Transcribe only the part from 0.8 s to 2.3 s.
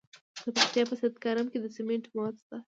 په سید کرم کې د سمنټو